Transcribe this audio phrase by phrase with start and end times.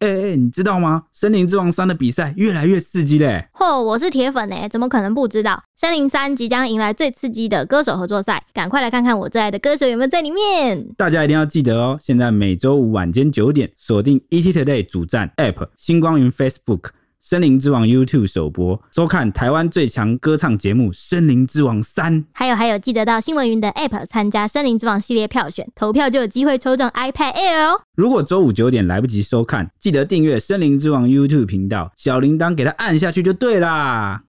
[0.00, 1.04] 哎、欸、哎，你知道吗？
[1.10, 3.48] 《森林之王三》的比赛越来越刺激嘞！
[3.54, 5.52] 嚯，我是铁粉哎，怎么可能不知道？
[5.74, 10.86] 《森林三》即将迎来最刺激的歌手合作赛，赶快来看看我最爱的歌手有没有在里面！
[10.98, 16.90] 大家一定要记得哦，现在每周五晚间九点，锁定 ETtoday 主站 App、星光云 Facebook。
[17.22, 22.22] 声林之王 YouTube 首播，收看台湾最强歌唱节目《森林之王三》。
[22.32, 27.80] 还有还有，记得到新闻云的 App 参加《森林之王》系列票选，投票就有机会抽中 iPad Air 哦。
[27.96, 34.22] 如果周五九点来不及收看，记得订阅《森林之王》YouTube 频道，小铃铛给它按下去就对啦。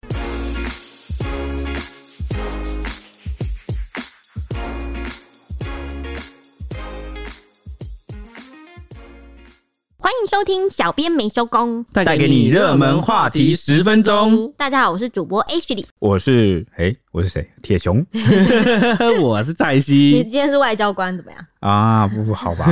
[10.07, 14.53] 欢迎收听，小编没收工，带给你热门话题十分钟。
[14.55, 17.49] 大家好，我是主播 Ashley，我是哎，我是谁？
[17.63, 18.05] 铁熊，
[19.19, 19.95] 我是蔡西。
[20.13, 21.39] 你今天是外交官怎么样？
[21.61, 22.67] 啊，不不好吧？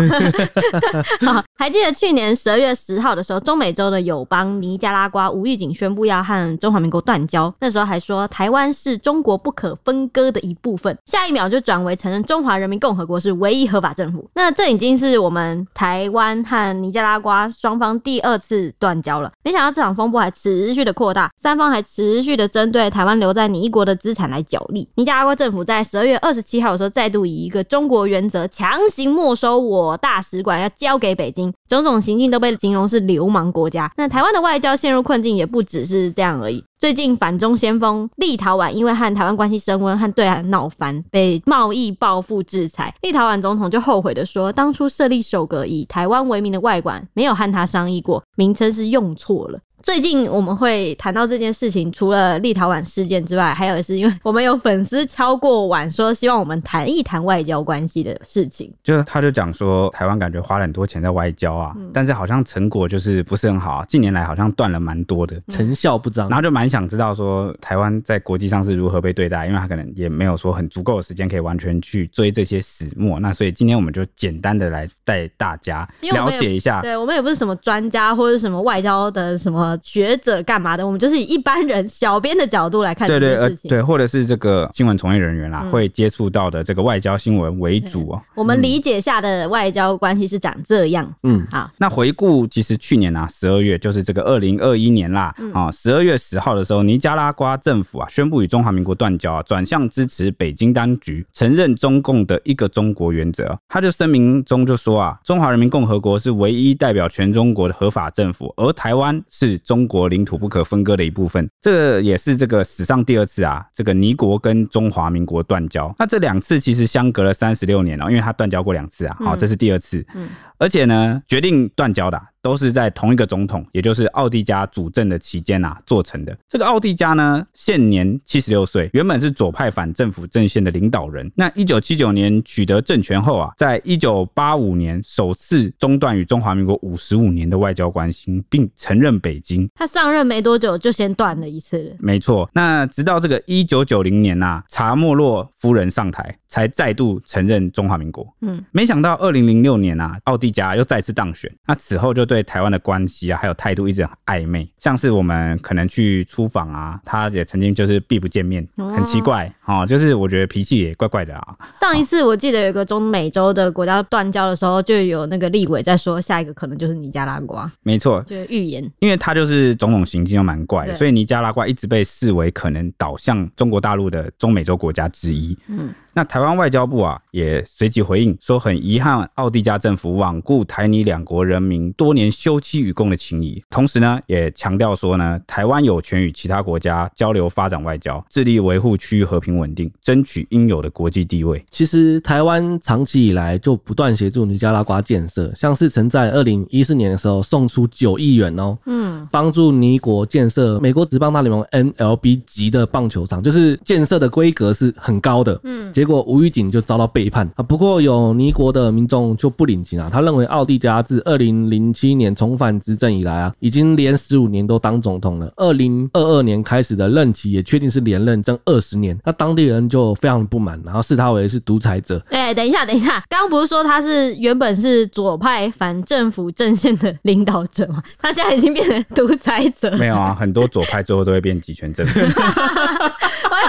[1.26, 14.30] 好，还记得去年十二月十号的时候，中美洲的友邦尼加拉瓜无预警宣布要和中华民国断交，那时候还说台湾是中国不可分割的一部分，下一秒就转为承认中华人民共和国是唯一合法政府。
[14.36, 19.32] 那这已经是我们台湾和尼加拉瓜双方第二次断交了。
[19.44, 24.88] 没想到这场风波还持续的扩大，三方还持续的针对台湾留在尼国的资产来角力。
[24.96, 33.92] 尼加拉瓜政府在十二月二十七号的时候，再度以一个中国原则强行没收我大使馆，要交给北京，种种行径都被形容是流氓国家。
[33.98, 36.64] 那台湾的外交陷入困境，也不只是这样而已。
[36.78, 42.94] 最近反中先锋立陶宛因为和台湾关系升温，和对岸闹翻，被贸易报复制裁。
[43.02, 49.60] 立陶宛总统就后悔的说，当初设立首个以台湾为名的外馆，没有和他商议过，名称是用错了。
[49.86, 58.74] 最近我们会谈到这件事情，除了立陶宛事件之外，还有是因为我们有粉丝敲过碗说，希望我们谈一谈外交关系的事情。
[58.82, 63.86] 就他就讲说，台湾感觉花了很多钱在外交啊，嗯、但是好像成果就是不是很好啊。
[63.86, 66.28] 近年来好像断了蛮多的，成效不彰。
[66.30, 73.20] 然后就蛮想知道说，台湾在国际上是如何被对待，因为他可能也没有说很足够的时间可以完全去追这些始末。
[73.20, 76.82] 那所以今天我们就简单的来带大家了解一下。
[76.82, 79.75] 对，我们也不是什么专家或者什么外交的什么。
[79.84, 80.86] 学者干嘛的？
[80.86, 83.70] 我们就是以一般人、小编的角度来看这件事情。
[83.70, 88.22] 对对，对，或者是这个新闻从业人员啦，嗯、会接触到的这个外交新闻为主哦。
[88.36, 91.12] 我们理解下的外交关系是长这样。
[91.24, 91.70] 嗯，好。
[91.78, 95.34] 那回顾，其实去年啊，十二月就是这个二零二一年啦。
[95.54, 103.58] 啊、嗯，十二月十号的时候，尼加拉瓜政府啊宣布与中华民国断交啊，转向支持北京当局承认中共的一个中国原则。
[103.68, 115.94] 他就声明中就说啊，中华人民共和国是唯一代表全中国的合法政府，而台湾是中国领土不可分割的一部分，这也是这个史上第二次啊，这个尼国跟中华民国断交。
[115.98, 120.06] 那这两次其实相隔了三十六年哦，因为它断交过两次啊，好，这是第二次。
[120.14, 120.30] 嗯。
[120.58, 126.38] 而且呢，决定断交的都是在同一个总统，也就是奥蒂加主政的期间啊做成的。
[126.48, 131.32] 这个奥蒂加呢，现年七十六岁，原本是左派反政府阵线的领导人。
[131.34, 139.68] 那一九七九年取得政权后啊，在一九八五年首次中断与中华民国五十五年的外交关系，并承认北京。
[139.74, 141.96] 他上任没多久就先断了一次。
[141.98, 142.48] 没错。
[142.54, 148.26] 那直到这个一九九零年啊，查莫洛夫人上台，才再度承认中华民国。
[148.40, 151.54] 嗯，没想到二零零六年啊，奥蒂加又再次当选。
[151.68, 154.66] 那此后就对台湾的关系啊，还有态度一直很暧昧。
[154.78, 159.86] 像是我们可能去出访啊，他也曾经就是避不见面，很奇怪哦，哦。
[159.86, 161.58] 就是我觉得脾气也怪怪的啊。
[161.74, 167.70] 上一次我记得有一个中美洲的国家断交的时候，就有那个立委在说，下一个可能就是尼加拉瓜。
[167.84, 175.58] 没错，就是预言，因为他就是总统行径又蛮怪的，所以尼加拉瓜一直被视为可能倒向中国大陆的中美洲国家之一。
[175.68, 175.94] 嗯。
[176.16, 191.62] 那台湾外交部啊，也随即回应说，很遗憾奥地加政府罔顾台尼两国人民多年休戚与共的情谊，同时呢，也强调说呢，台湾有权与其他国家交流发展外交，致力维护区域和平稳定，争取应有的国际地位。
[191.70, 207.64] 其实台湾长期以来就不断协助尼加拉瓜建设，像是曾在二零一四年的时候送出九亿元哦，嗯，帮助尼国建设美国职棒大联盟 NLB 级的棒球场，就是建设的规格是很高的，嗯，结果无预警就遭到背叛啊！
[207.64, 215.52] 不过有尼国的民众就不领情啊，他认为奥蒂加自二零零七年重返执政以来啊，已经连十五年都当总统了。
[215.58, 222.22] 二零二二年开始的任期也确定是连任正二十年，那当地人就非常不满，然后视他为是独裁者。
[222.30, 228.04] 哎，等一下，等一下，刚刚不是说他是原本是左派反政府阵线的领导者吗？
[228.20, 229.92] 他现在已经变成独裁者？
[229.98, 232.20] 没有啊，很多左派最后都会变集权政府。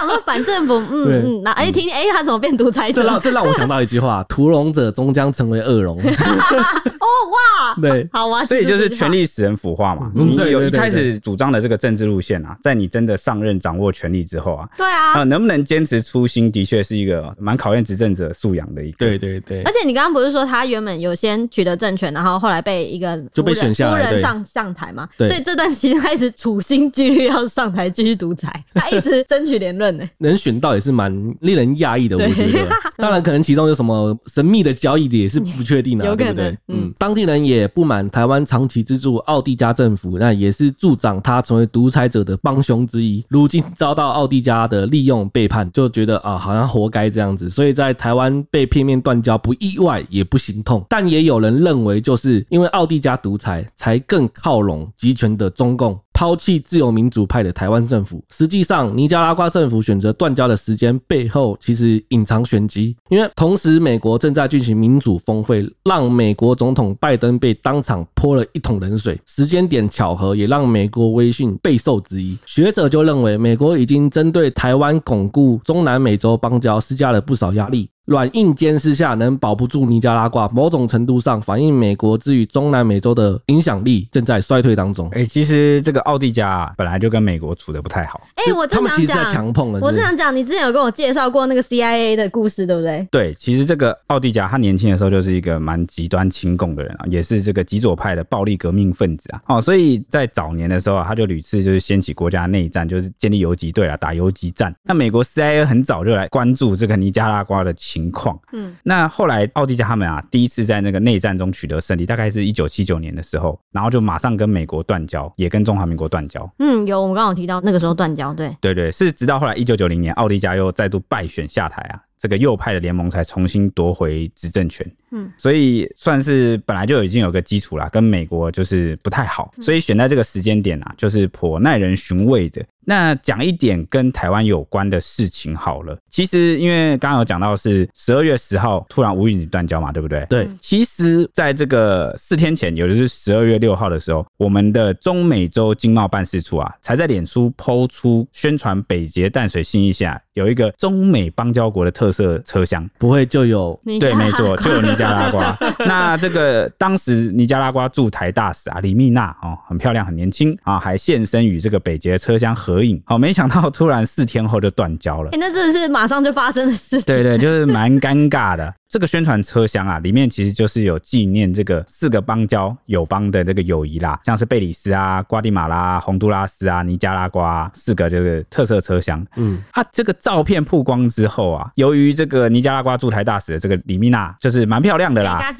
[0.06, 3.02] 说反政府， 嗯嗯，那哎听哎他怎么变独裁者？
[3.02, 5.98] 这让这让我想到一句话：屠龙者终将成为恶龙。
[7.06, 10.10] 哦哇，对， 好啊，所以就是权力使人腐化嘛。
[10.14, 18.98] 你有一开始主张的这个政治路线啊，在你真的上任掌握权力之后啊，对啊，能不能坚持初心，的确是一个蛮考验执政者素养的一个。
[18.98, 19.62] 对对对。
[19.62, 25.08] 而且你刚刚不是说他原本有先取得政权，然后后来被一个就被选下来，夫人上上台嘛？
[25.18, 30.08] 所以这段时间他一直处心积虑要上台继续独裁， 他一直争取连任呢。
[30.18, 32.68] 能选到也是蛮令人讶异的，我觉得。
[32.96, 36.56] 当然，可能其中有什么神秘的交易也是不确定 的，对不对？
[36.68, 43.24] 嗯，当地人也不满台湾长期资助奥地加政府，那也是助长他成为独裁者的帮凶之一。
[43.28, 47.50] 如今遭到奥地加的利用背叛，就觉得啊，好像活该这样子。
[47.50, 50.84] 所以在台湾被片面断交，不意外也不心痛。
[50.88, 55.98] 但也有人认为，就是因为奥地加独裁，才更靠拢集权的中共。
[56.16, 72.38] 抛弃自由民主派的台湾政府，实际上尼加拉瓜政府选择断交的时间背后其实隐藏玄机，因为同时美国正在进行民主峰会，让美国总统拜登被当场泼了一桶冷水，时间点巧合也让美国威信备受质疑。
[72.46, 77.90] 学者就认为，美国已经针对台湾巩固中南美洲邦交施加了不少压力。
[78.06, 85.08] 软硬兼施下，能保不住尼加拉瓜，某种程度上反映美国之于中南美洲的影响力正在衰退当中。
[85.08, 88.20] 哎、欸，其实这个奥地加啊，本来就跟美国处的不太好。
[88.36, 89.80] 哎、欸，我正想讲，他们其实在强碰了。
[89.80, 93.06] 我正想讲，你之前有跟我介绍过那个 CIA 的故事，对不对？
[93.10, 99.42] 对，其实这个奥地加他年轻的时候就是一个蛮极端亲共的人啊，也是这个极左派的暴力革命分子啊。
[99.46, 104.72] 哦，所以在早年的时候啊，他就屡次就是掀起国家内战，就是建立游击队啊，打游击战。
[104.84, 108.76] 那美国 CIA 很早就来关注这个尼加拉瓜的情况，嗯。
[108.82, 116.48] 那后来，奥迪加他们啊，第一次在那个内战中取得胜利，大概是一九七九年的时候，然后就马上跟美国断交，也跟中华民国断交。
[116.58, 122.02] 嗯，有，我们刚刚有提到那个时候断交，对，对对，是直到后来一九九零年，奥迪加又再度败选下台啊。
[122.18, 132.64] 这个右派的联盟才重新夺回执政权，嗯，所以算是本来就已经有个基础啦，跟美国就是不太好，所以选在这个时间点啊，就是颇耐人寻味的。
[132.88, 140.24] 那讲一点跟台湾有关的事情好了，其实因为刚刚有讲到是十二月十号突然无预警断交嘛，对不对？
[140.28, 155.56] 对，其实在这个四天前，也就是十二月六号的时候，我们的中美洲经贸办事处啊，才在脸书抛出宣传北捷淡水新义下有一个中美邦交国的特色车厢，不会就有对，没错，就有尼加拉瓜。
[155.86, 163.00] 那这个当时尼加拉瓜驻台大使啊，李密娜哦，很漂亮，很年轻啊，还现身与这个北捷车厢合影。
[163.06, 165.30] 哦，没想到突然四天后就断交了。
[165.32, 167.02] 哎，那真的是马上就发生的事情。
[167.02, 168.74] 对对，就是蛮尴尬的。
[168.88, 179.26] 这个宣传车厢啊，里面其实就是有纪念这个四个邦交友邦的这个友谊啦，像是贝里斯啊、瓜地马拉、洪都拉斯啊、尼加拉瓜四个这个特色车厢。
[179.36, 185.52] 嗯，啊，这个照片曝光之后啊，由于这个尼加拉瓜驻台大使的这个李蜜娜就是蛮漂亮的啦，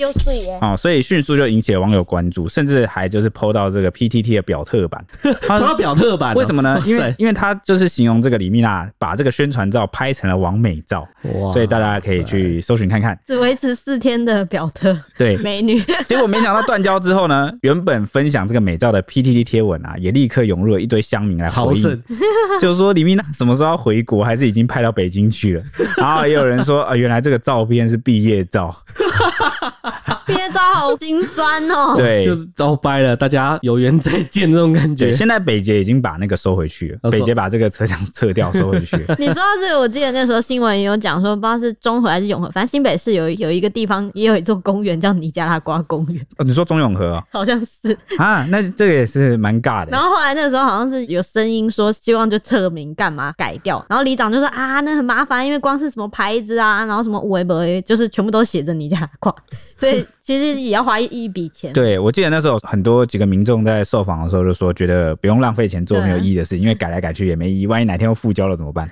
[0.61, 5.05] 哦，所以迅速就引起了网友关注，甚至还就是 PO 到这个 PTT 的表特版。
[5.43, 6.81] PO 到表特版，为什么呢？
[6.87, 13.17] 因为因为他就是形容这个李蜜娜把这个宣传照拍成了完美照，哇，所以大家可以去搜寻看看。
[13.27, 22.03] 只维持四天的表特，对美女，结果没想到断交之后呢，原本分享这个美照的 PTT 贴文啊，也立刻涌入了一堆乡民来回应，
[22.61, 25.65] 就是说李蜜娜什么时候要回国，还是已经派到北京去了？
[25.97, 28.73] 然后也有人说啊，原来这个照片是毕业照。
[30.25, 35.13] 毕业照好心酸哦， 对，就是招掰了，大家有缘再见这种感觉。
[35.13, 39.15] 现在北捷已经把那个收回去了，北捷把这个车厢撤掉收回去了。
[39.21, 46.27] 你说到这个，我记得那时候新闻也有讲说，不知道是中和还是永和，反正新北市有有一个地方也有一座公园叫尼加拉瓜公园。
[46.39, 47.23] 哦，你说中永和？
[47.31, 49.91] 好像是啊，那这个也是蛮尬的。
[49.91, 59.35] 然后后来那个时候好像是有声音说希望就撤名干嘛改掉，然后里长就说啊，那很麻烦，因为光是什么牌子啊，然后什么五维博，就是全部都写着尼加拉瓜。
[59.79, 61.73] 所以其实也要花一笔钱。
[61.73, 68.89] 对，我记得那时候很多几个民众在受访的时候就说，觉得不用浪费钱做没有意义的事情，因为改来改去也没意义，万一哪天又复交了怎么办？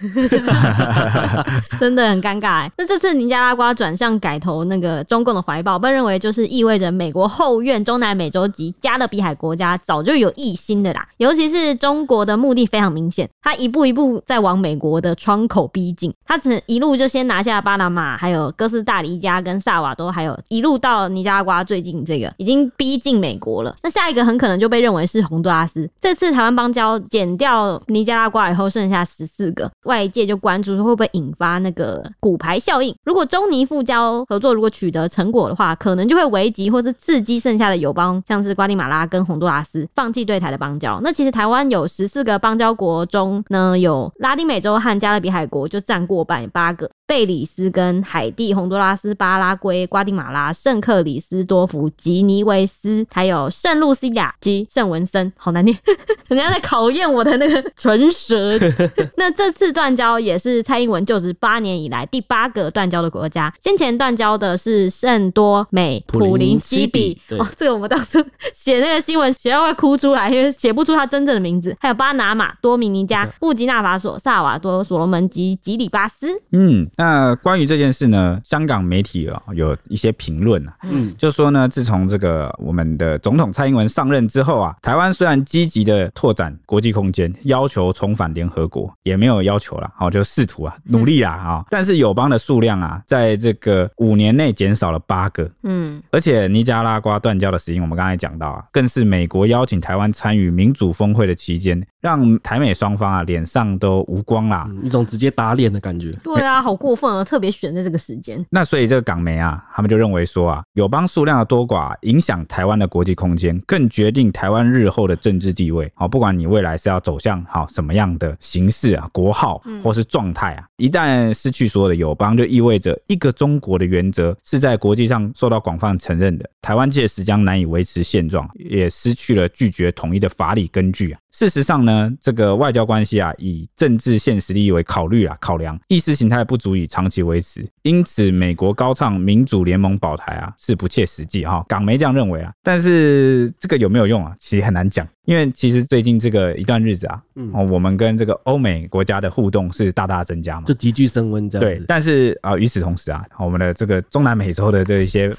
[1.78, 2.70] 真的很尴尬哎。
[2.78, 11.06] 那这次尼加拉瓜转向改投那个中共的怀抱，被认为就是意味着美国后院中南美洲及加勒比海国家早就有异心的啦。
[11.18, 16.12] 尤其是中国的目的非常明显，他一步一步在往美国的窗口逼近。
[16.24, 20.78] 他只一路就先拿下巴拿马，还有哥斯达黎加跟萨瓦多，还有一路。
[20.78, 23.76] 到尼加加拉瓜最近这个已经逼近美国了。
[23.82, 25.88] 那下一个很可能就被认为是洪都拉斯。
[26.00, 32.94] 这次台湾邦交减掉尼加拉瓜以后，剩下十四个，外界就关注说会不会引发那个骨牌效应。
[33.04, 40.98] 如果中尼复交合作如果取得成果的话，可能就会危及或是刺激剩下的友邦，像是瓜地马拉跟洪都拉斯放弃对台的邦交。
[41.02, 46.90] 那其实台湾有十四个邦交国中呢，有拉丁美洲和加勒比海国就占过半八个。
[47.06, 55.74] 贝里斯跟海地、洪都拉斯、巴拉圭、瓜地马拉、圣克里斯多福、吉尼维斯，还有圣露西亚及圣文森，好难念，
[56.28, 58.58] 人家在考验我的那个唇舌。
[59.16, 67.18] 那这次断交也是蔡英文就职八年以来第八个断交的国家，先前断交的是圣多美、普林西比。
[67.30, 68.22] 哦，这个我们当初
[68.52, 71.74] 写那个新闻写到快哭出来，因为写不出他真正的名字。
[71.80, 76.28] 还有巴拿马、多米尼加、布吉纳法索、萨瓦多、所罗门及吉里巴斯。
[76.52, 76.88] 嗯。
[76.96, 106.12] 那关于这件事呢，香港媒体啊有一些评论啊，嗯，就说呢，自从这个我们的总统蔡英文上任之后啊，台湾虽然积极的拓展国际空间，要求重返联合国，也没有要求了，好，就试图啊努力啦啊，但是友邦的数量啊，在这个五年内减少了八个，嗯，而且尼加拉瓜断交的时因，我们刚才讲到啊，更是美国邀请台湾参与民主峰会的期间，让台美双方啊脸上都无光啦，一种直接打脸的感觉。
[106.22, 106.74] 对啊，好。
[106.74, 115.90] 过分啊特别选在这个时间，那所以这个港媒啊，他们就认为说啊，友邦数量的多寡影响台湾的国际空间，更决定台湾日后的政治地位。
[115.94, 131.20] 好，不管你未来是要走向好什么样的形式啊，国号或是状态啊，一旦失去所有的友邦，就意味着一个中国的原则是在国际上受到广泛承认的，台湾届时将难以维持现状，也失去了拒绝统一的法理根据啊。
[131.30, 136.74] 事实上呢，这个外交关系啊，以政治现实利益为考虑啊，考量意识形态不足。
[136.74, 141.64] 以长期维持，因此美国高唱民主联盟保台啊，是不切实际哈。
[141.68, 144.34] 港媒这样认为啊，但是这个有没有用啊？
[144.38, 145.06] 其实很难讲。
[145.26, 151.66] 因为其实最近这个一段日子啊，嗯，我们跟这个欧美国家的互动是大大增加嘛，就急剧升温这样。
[151.66, 155.34] 对，但是啊，与此同时啊，我们的这个中南美洲的这一些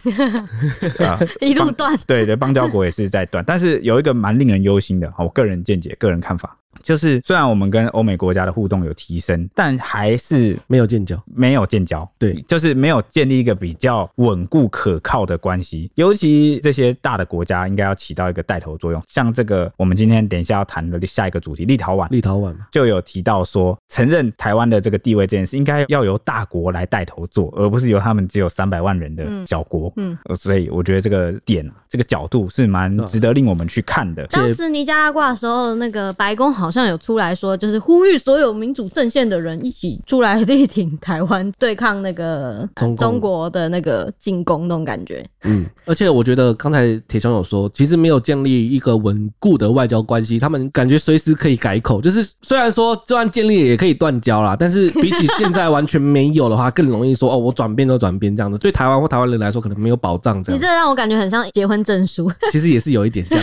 [0.97, 3.43] 啊，一路断，对对，邦交国也是在断。
[3.45, 15.91] 但是有一个蛮令人忧心的，我个人见解、个人看法，就是虽然我们跟欧美国家的互动有提升，但还是没有建交，没有建交，对，就是没有建立一个比较稳固可靠的关系。
[15.95, 19.65] 尤其这些大的国家应该要起到一个带头作用，像这个。
[19.77, 29.91] 我们今天等一下要谈的下一个主题，立陶宛，立陶宛就有提到说，承认台湾的这个地位这件事，应该要由大国来带头做，而不是由他们只有三百万人的小国。
[29.97, 34.25] 嗯，所以我觉得这个点，这个角度是蛮值得令我们去看的。
[34.27, 42.67] 当时尼加拉瓜的时候，那个白宫好像有出来说，就是呼吁所有民主阵线的人一起出来力挺台湾，对抗那个
[42.97, 45.23] 中国的那个进攻那种感觉。
[45.43, 49.75] 嗯，而且我觉得刚才铁雄有说，其实没有建立一个稳固的。
[49.75, 51.99] 外交关系，他们感觉随时可以改口。
[51.99, 58.57] 就是虽然说就算建立也可以断交啦，但是比起现在完全没有的话，更容易说哦，我转变都转变这样子。
[58.57, 60.41] 对台湾或台湾人来说，可能没有保障。
[60.41, 62.31] 这样， 你这让我感觉很像结婚证书。
[62.51, 63.37] 其实也是有一点像。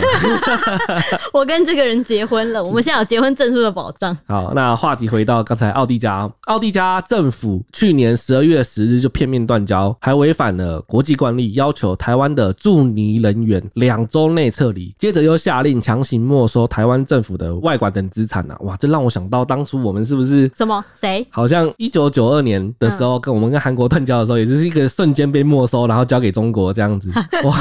[1.31, 4.17] 我跟这个人结婚了，我们现在有结婚证书的保障。
[4.27, 16.23] 好，那话题回到刚才，奥迪加，奥迪加政府去年十二月十日就片面断交，还违反了国际惯例，要求台湾的驻尼人员两周内撤离，接着又下令强行。
[16.23, 18.57] 没收台湾政府的外管等资产啊！
[18.61, 21.23] 哇，这让我想到当初我们是不是什么谁？
[21.29, 27.11] 好像一九九二年的时候，跟我们跟韩国断交的时候，也就是一个瞬间被没收，然后交给中国这样子。
[27.43, 27.55] 哇，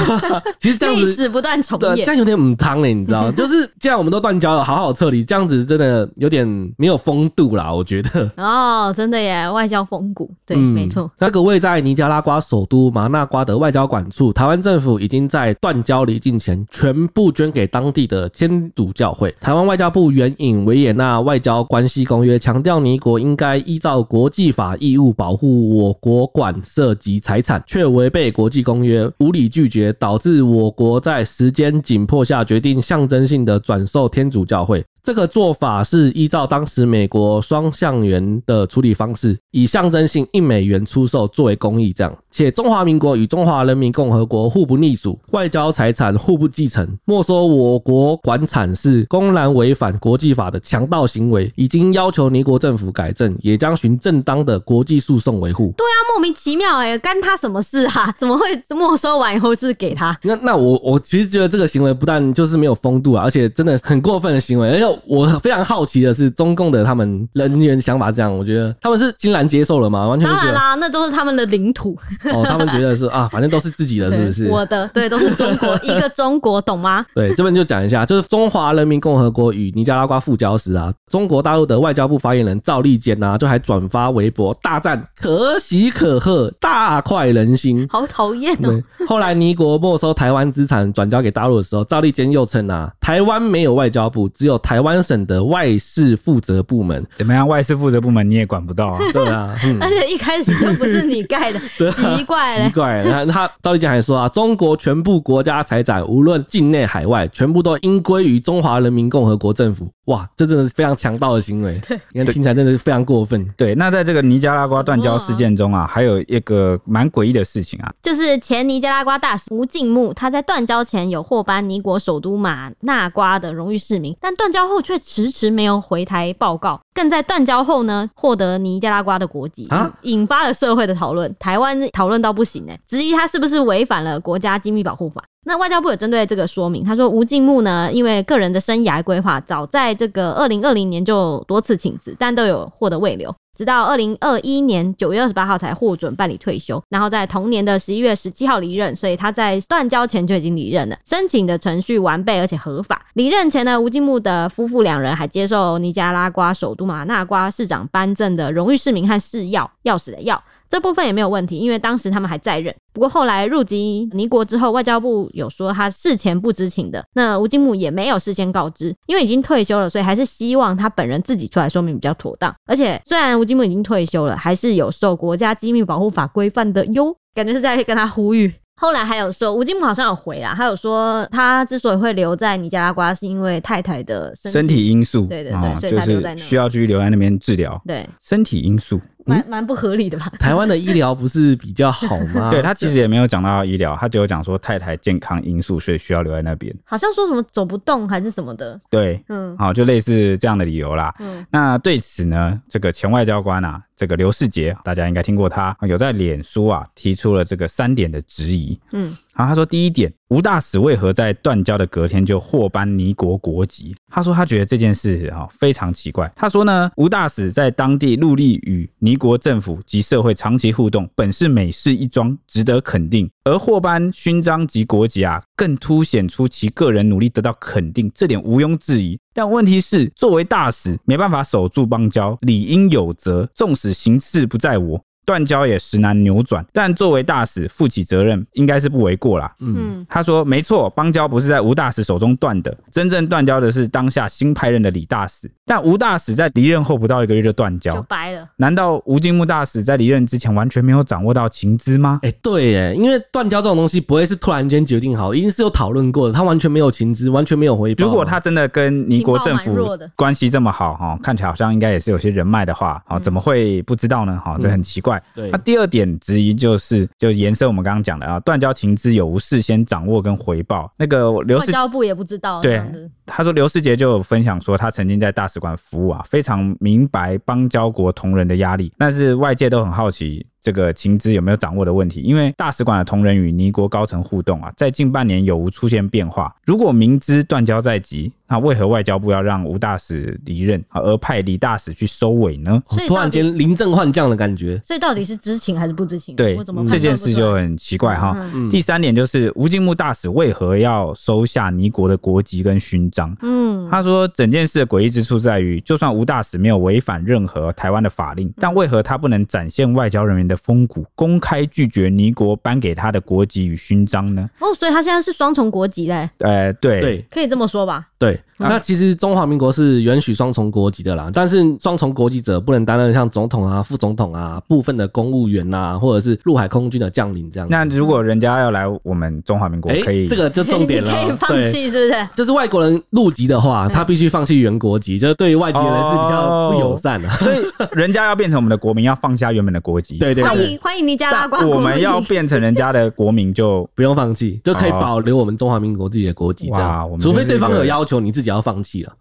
[0.61, 3.33] 其实这样子历史不断重演，这样有点母汤嘞，你知道吗？
[3.37, 6.47] 就是既然我们都断交了，好好撤离，这样子真的有点
[6.77, 8.31] 没有风度啦，我觉得。
[8.37, 11.11] 哦，真的耶，外交风骨，对，嗯、没错。
[11.19, 19.35] 那个位在尼加拉瓜首都马那瓜的外交馆处，台湾政府已经在断交离境前全部捐给当地的天主教会。
[19.41, 34.85] 台湾外交部援引维也纳外交关系公约，强调尼国应该依照国际法义务保护我国馆涉及财产，却违背国际公约，无理拒绝，导致我国在时间紧迫下决定象征性的转售天主教会。
[35.03, 42.17] 这个做法是依照当时美国双向元的处理方式，以象征性一美元出售作为公益，这样。
[42.31, 55.75] 且中华民国与中华人民共和国互不隶属，外交财产互不继承，没收我国馆产是公然违反国际法的强盗行为，已经要求尼国政府改正，也将循正当的国际诉讼维护。
[55.77, 58.15] 对啊，莫名其妙哎、干他什么事啊？
[58.17, 60.17] 怎么会没收完以后是给他？
[60.23, 64.92] 那那我我其实觉得这个行为不但就是没有风度啊，而且真的很过分的行为，而且。
[65.07, 70.07] 我非常好奇的是，中共的他们人员想法这样，我觉得他们是欣然接受了吗？
[70.07, 71.97] 完全当然啦，那都是他们的领土。
[72.33, 74.49] 哦，他们觉得是啊，反正都是自己的，是不是？
[74.53, 77.05] 我的，对，都是中国一个中国，懂吗？
[77.15, 87.87] 对，这边就讲一下，就是中华人民共和国与尼加拉瓜复交时啊，中国大陆的外交部发言人赵立坚啊，就还转发微博大赞，可喜可贺，大快人心。
[87.91, 88.81] 好讨厌哦！
[89.07, 97.05] 后来尼国没收台湾资产转交给大陆的时候，赵立坚又称啊，台湾没有外交部，只有台湾省的外事负责部门。
[97.17, 97.49] 怎么样？
[97.49, 99.01] 外事负责部门你也管不到啊？
[99.13, 101.59] 对啊，嗯、而且一开始就不是你盖的，
[101.91, 103.03] 奇怪了，奇怪。
[103.05, 109.89] 那他赵立坚还说啊，中国全部国家财产，无论境内海外，全部都应归于中华人民共和国政府。
[110.07, 111.81] 哇，这真的是非常强盗的行为。
[111.87, 113.49] 对，你看听起来真的是非常过分。
[113.57, 131.35] 对，那在这个尼加拉瓜断交事件中啊，还有一个蛮诡异的事情啊，就是前尼加拉瓜大使吴敬穆，他在断交前有获颁尼国首都马纳瓜的荣誉市民，但断交后却迟迟没有回台报告，更在断交后呢获得尼加拉瓜的国籍，啊、引发了社会的讨论。
[131.39, 135.23] 台湾讨论到不行哎、欸，质疑他是不是违反了国家机密保护法。
[135.45, 153.05] 那外交部有针对这个说明，他说吴敬木呢，因为个人的生涯规划，早在这个二零二零年就多次请辞，但都有获得未留，直到二零二一年九月二十八号才获准办理退休，然后在同年的十一月十七号离任，所以他在断交前就已经离任了，申请的程序完备而且合法。
[153.13, 160.41] 离任前呢，吴敬木的夫妇两人还接受尼加拉瓜首都马纳瓜市长颁赠的荣誉市民和市钥钥匙的钥。
[160.73, 162.75] 这部分也没有问题，因为当时他们还在任。
[162.95, 172.51] 不过后来入籍尼国之后，外交部有说他事前不知情的，那吴金木也没有事先告知，因为已经退休了，所以还是希望他本人自己出来说明比较妥当。
[172.65, 178.51] 而且虽然吴金木已经退休了，还是有受国家机密保护法规范的哟，感觉是在跟他呼吁。
[178.81, 187.81] 后来还有说，吴金木好像有回啦，他有说他之所以会留在尼加拉瓜，是因为太太的身体，身体因素，对对对，所以他留在那，需要继续留在那边治疗。
[187.87, 189.01] 对，身体因素。
[189.27, 190.31] 蛮蛮不合理的吧？
[190.39, 192.51] 台湾的医疗不是比较好吗？
[192.53, 196.75] 对，他其实也没有讲到医疗，他只有讲说太太健康因素，所以需要留在那边。
[196.85, 198.81] 好像说什么走不动还是什么的。
[198.91, 201.15] 对，嗯，好，就类似这样的理由啦。
[201.19, 208.79] 嗯，那对此呢，这个前外交官啊，这个刘世杰，大家应该听过他，有在脸书啊提出了这个三点的质疑。
[208.93, 209.17] 嗯。
[209.35, 213.97] 然后，他说第一点，吴大使为何在断交的隔天就获颁尼国国籍？
[214.11, 216.31] 他说他觉得这件事啊非常奇怪。
[216.37, 223.31] 他说呢，吴大使在当地陆力与尼国政府及社会长期互动，本是美事一桩，值得肯定。
[223.45, 229.19] 而获颁勋章及国籍啊，更凸显出其个人努力得到肯定，这点毋庸置疑。
[229.35, 233.49] 但问题是，作为大使没办法守住邦交，理应有责。
[233.55, 235.05] 纵使形势不在我。
[235.25, 239.53] 断交也实难扭转，但作为大使负起责任，应该是不为过啦。
[239.61, 245.51] 嗯，他说没错，邦交不是在吴大使手中断的，真正断交的是当下新派任的李大使。
[245.65, 248.47] 但吴大使在离任后不到一个月就断交，就掰了。
[248.57, 252.19] 难道吴金木大使在离任之前完全没有掌握到情资吗？
[252.23, 256.35] 哎、欸，对，哎，因为断交这种东西不会是突然间决定好，一定是有讨论过的。
[256.35, 258.05] 他完全没有情资，完全没有回报。
[258.05, 264.41] 如果他真的跟尼国政府关系这么好，哈，看起来好像应该也是有些人脉的话，啊，怎么会不知道呢？
[264.45, 265.12] 哈，这很奇怪。
[265.35, 270.93] 对，那第二点质疑就是，就延伸我们刚刚讲的啊，断交情资有无事先掌握跟回报？
[270.97, 272.61] 那个刘世外交部也不知道。
[272.61, 272.83] 对，
[273.27, 280.47] 他说刘世杰就有分享说，他曾经在大使馆服务啊，非常明白邦交国同仁的压力，但是外界都很好奇。
[280.63, 282.21] 这个情资有没有掌握的问题？
[282.23, 286.55] 因为大使馆的同仁与尼国高层互动啊，在近半年有无出现变化？
[286.65, 292.81] 如果明知断交在即，那为何外交部要让吴大使离任，而派李大使去收尾呢？
[292.87, 294.81] 所以突然间临阵换将的感觉。
[294.85, 296.37] 所以到底是知情还是不知情？
[296.37, 296.57] 对，
[296.89, 298.37] 这件事就很奇怪哈。
[298.55, 303.37] 嗯、第三点就是吴敬穆大使为何要收下尼国的国籍跟勋章？
[303.43, 314.49] 嗯，他说整件事的诡异之处在于，就算吴大使没有违反任何台湾的法令，但为何他不能展现外交人员的风骨，公开拒绝尼国颁给他的国籍与勋章呢？
[314.61, 316.29] 哦，所以他现在是双重国籍嘞？
[316.39, 318.09] 呃，对，对，可以这么说吧？
[318.19, 327.69] 对，那其实中华民国是允许双重国籍的啦，但是双重国籍者不能担任像总统啊、副总统啊、部分的公务员啊，或者是陆海空军的将领这样。
[327.71, 332.29] 那如果人家要来我们中华民国，可以、欸、这个就重点了， 可以放弃是不是？
[332.35, 337.33] 就是外国人入籍的话，他必须放弃原国籍，就是对于外籍人是比较不友善的、哦。
[337.41, 337.59] 所以
[337.99, 340.19] 人家要变成我们的国民，要放下原本的国籍。
[340.19, 341.65] 对对对欢迎欢迎尼加拉瓜。
[341.67, 346.71] 我们要变成人家的国民，就不用放弃，就可以保留我们中华民国自己的国籍。
[346.73, 349.13] 这样，除非对方有要求，你自己要放弃了。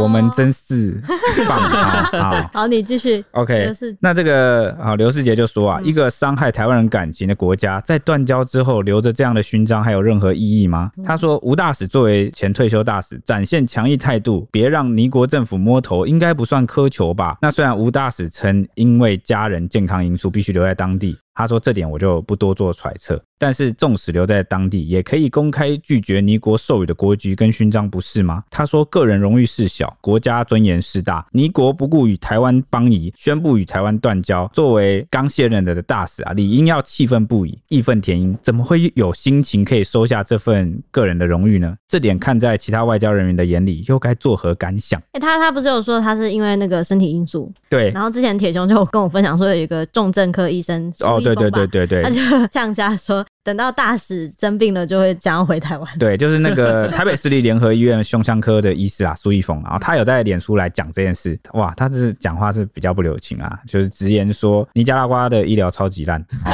[0.00, 1.00] 我们真是
[1.48, 1.60] 棒！
[2.12, 3.24] 好，好，你继续。
[3.32, 10.90] OK，那这个好，刘世杰就说啊，一个伤害台湾人感情的国家，在断交之后留着这样的勋章，还有任何意义吗？
[11.04, 17.38] 他说，吴大使作为前退休大使，展现强硬态度，别让尼国政府摸头，应该不算苛求吧？
[17.40, 21.16] 那虽然吴大使称因为家人健康因素必须留在当地。
[21.40, 31.26] 他说：“这点我就不多做揣测，但是纵使留在当地，也可以公开拒绝尼国授予的国籍跟勋章，不是吗？”他说：“个人荣誉事小，国家尊严事大。
[31.32, 34.46] 尼国不顾与台湾邦谊，宣布与台湾断交。
[34.52, 41.74] 作为刚卸任的大使啊，理应要气愤不已，义愤填膺，怎么会有心情可以收下这份个人的荣誉呢？
[41.88, 47.50] 这点看在其他外交人员的眼里，又该作何感想？”哎、欸，他他不是有说他是因为那个身体因素？
[47.70, 47.90] 对。
[47.92, 51.18] 然后之前铁雄就跟我分享说，有一个重症科医生哦。
[51.29, 55.98] 对对对对对对，他就 呛下说，等到大使生病了，就会将要回台湾。
[55.98, 61.38] 对，就是那个 台北市立联合医院胸腔科的医师啊，苏一峰，然后他有在脸书来讲这件事。
[61.54, 66.24] 哇，他是讲话是比较不留情啊，就是直言说尼加拉瓜的医疗超级烂。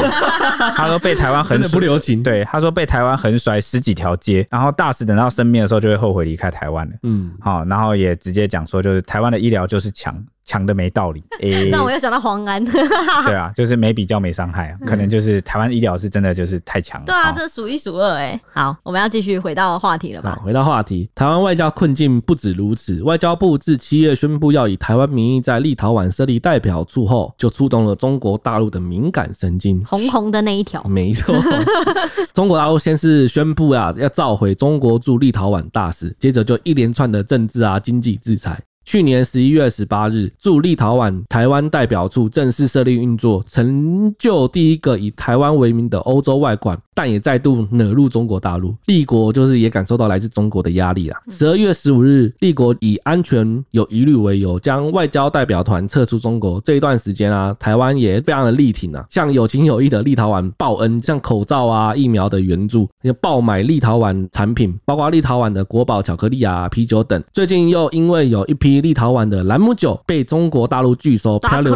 [0.77, 6.93] 他说被台湾横不留情，对，他说被台湾横甩十几条街，然后大使等到生病的时候就会后悔离开台湾了。
[7.03, 10.17] 嗯，好，然后也直接讲说，就是台湾的医疗就是强。
[10.47, 17.05] 强的没道理， 欸、那我又想到黄安， 对啊，就是没比较没伤害啊，可能就是台湾医疗是真的就是太强了。
[17.07, 18.41] 对啊，这数一数二哎。
[18.55, 20.39] 好，我们要继续回到话题了吧？
[20.45, 30.83] 回到话题，台湾外交困境不止如此，外交部自七月宣布要以台湾名义在立陶宛设立代表处后，就触动了中国大陆的敏感神经，红红的那一条。
[30.85, 31.35] 没错，
[32.33, 38.61] 中国大陆先是宣布啊要召回中国驻立陶宛大使，接着就一连串的政治啊经济制裁。
[38.87, 48.73] 去年十一月十八日，驻立陶宛台湾代表处正式设立运作，成就第一个以台湾为名的欧洲外馆，但也再度惹入中国大陆。
[48.87, 51.19] 立国就是也感受到来自中国的压力啊。
[51.31, 56.61] 十二月十五日，立国以安全有疑虑为由，将外交代表团撤出中国。
[56.61, 67.21] 这一段时间啊，台湾也非常的力挺啊，向有情有义的立陶宛报恩，像口罩啊、疫苗的援助，也爆买立陶宛产品，包括立陶宛的国宝巧克力啊、啤酒等。
[67.33, 71.75] 最近又因为有一批立陶宛的兰姆酒被中国大陆拒收，漂流，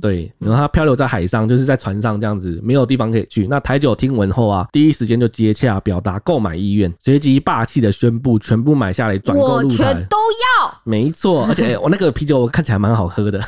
[0.00, 3.46] 对，然后它漂流在海上，就是在船上这样子，没有地方可以去。
[3.46, 10.49] 那台酒听闻后啊，第一时间就接洽，表达购买意愿，随即霸气的宣布全部买下来，转购入台，全都要。
[10.84, 13.40] 没错，而且 我那个啤酒看起来蛮好喝的，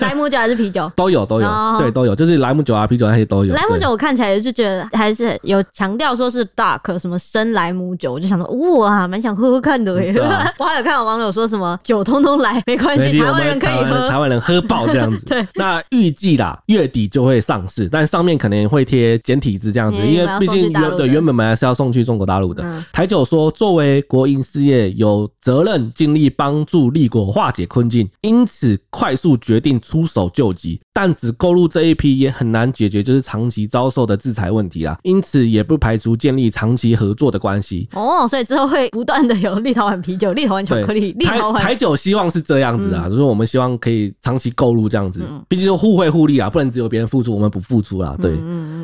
[0.00, 0.90] 莱姆酒还是啤酒？
[0.96, 1.48] 都有都有，
[1.78, 3.54] 对都有，就是莱姆酒啊啤酒那些都有。
[3.54, 8.46] 莱姆酒我看起来就觉得还是有强调说是 dark 什么深莱姆酒，我就想说
[8.78, 10.14] 哇，蛮想喝喝看的耶。
[10.58, 15.24] 我还有看到网友说什么酒通通来，没关系，台湾人可以喝，台湾人喝爆这样子。
[15.26, 22.64] 对，那预计啦，月底就会上市，但上面可能会贴简体字这样子，因为毕竟原对原本本来是要送去中国大陆的。
[22.92, 37.88] 台酒说，作为国营事业，有责任尽力帮助立国化解困境，因此快速决定出手救急，但只购入这一批也很难解决就是长期遭受的制裁问题啦，因此也不排除建立长期合作的关系。
[37.92, 48.16] 哦，所以之后会不断的有立陶宛啤酒、立陶宛巧克力、立陶宛台酒，希望是这样子啊，就是我们希望可以长期购入这样子，毕竟是互惠互利啊，不能只有别人付出，我们不付出啦。
[48.22, 48.38] 对，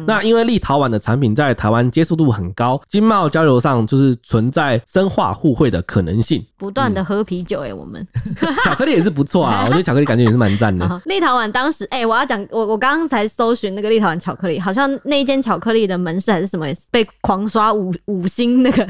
[0.07, 6.45] 那因为立陶宛的产品在台湾接受度很高，经贸交流上就是存在深化互惠的可能性。
[6.59, 8.07] 不断的喝啤酒哎、欸，我们。
[8.65, 11.01] 巧克力也是不错啊， 我觉得巧克力感觉也是蛮赞的。
[11.07, 18.87] 立陶宛当时哎、欸，我要讲我我刚刚才搜寻那个立陶宛巧克力，好像那间巧克力的门市还是什么，被狂刷五五星那个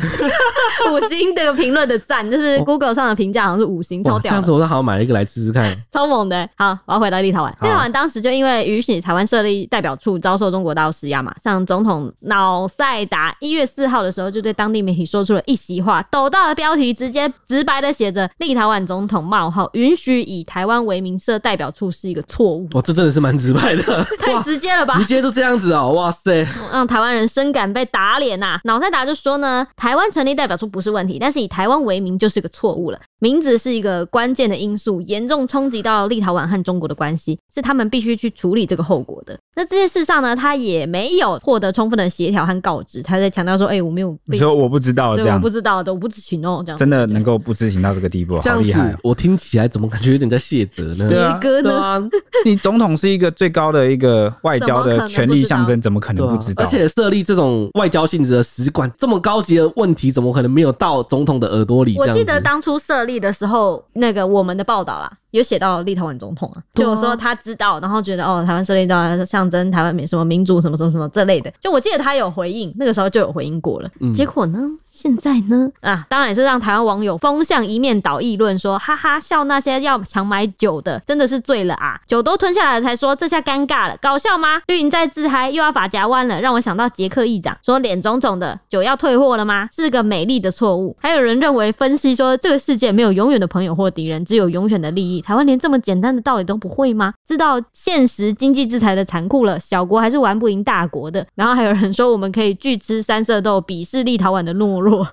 [0.92, 4.30] 五星的评论的赞，就是 Google 上的评价好像是五星，超屌。
[4.30, 6.50] 这样子我都好像买了一个来吃吃看，超猛的、欸。
[6.56, 22.68] 好，我要回到立陶宛，立陶宛当时就因为允许台湾设立代表处，遭受中国大陆施压嘛，像总统瑙塞达一月四号的时候就对当地媒体说出了一席话，抖大的标题直接直白的写着“立陶宛总统冒号允许以台湾为名设代表处是一个错误”。
[22.72, 24.96] 哇，这真的是蛮直白的， 太直接了吧？
[24.98, 28.60] 直接就这样子哦，哇塞，让台湾人深感被打脸呐、啊！
[28.64, 33.00] 瑙塞达就说呢，台湾成立代表处不是问题，但是以台湾为名就是个错误了。
[33.20, 39.38] 名字是一个关键的因素，严重冲击到立陶宛和中国的关系，是他们必须去处理这个后果的。
[39.56, 48.96] 那这件事上呢，他也没有获得充分的协调和告知，他在强调说：“哎、欸，我没有。”你说我不知道，这样我不知道的，我不知情哦，这样真的能够不知情到这个地步，这样子好厉害！
[49.02, 51.08] 我听起来怎么感觉有点在卸责呢？
[51.08, 52.00] 对啊，对啊，
[52.44, 56.62] 你总统是一个最高的一个外交的权力象征，怎么可能不知道？
[56.62, 61.96] 而且设立这种外交性质的使馆，这么高级的问题，怎么可能没有到总统的耳朵里？
[61.98, 63.88] 我记得当初设立的时候。
[63.94, 73.90] 那个我们的报道啦，有写到立陶宛总统啊，就说他知道，然后觉得哦，台湾设立立陶宛象征台湾民什么民主什么什么什么这类的，就我记得他有回应，那个时候就有回应过了。
[74.00, 82.00] 嗯、结果呢，现在呢，啊，当然也是让台湾网友风向一面倒，议论说，哈哈，笑那些要强买酒的，真的是醉了啊！
[82.06, 84.62] 酒都吞下来了才说，这下尴尬了，搞笑吗？
[84.68, 89.68] 绿营在自嗨，又要发夹弯了，让我想到捷克议长说脸肿肿的，酒要退货了吗？
[89.74, 90.96] 是个美丽的错误。
[91.00, 95.17] 还有人认为分析说，这个世界没有永远的朋友或敌人，只有永远的利益。
[95.20, 97.12] 台湾连这么简单的道理都不会吗？
[97.26, 101.26] 知道现实经济制裁的残酷了，小国还是玩不赢大国的。
[101.34, 105.06] 然后还有人说，我们可以拒吃三色豆，鄙视立陶宛的懦弱。